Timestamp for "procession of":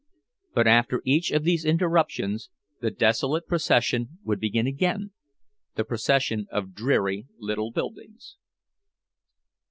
5.85-6.73